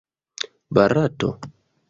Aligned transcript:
Barato? 0.75 1.29